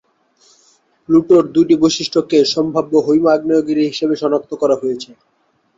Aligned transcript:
প্লুটোর 1.09 1.43
দু’টি 1.53 1.75
বৈশিষ্ট্যকে 1.81 2.37
সম্ভাব্য 2.53 2.93
হৈম-আগ্নেয়গিরি 3.07 3.83
হিসেবে 3.91 4.15
শনাক্ত 4.21 4.51
করা 4.61 4.75
হয়েছে। 4.81 5.09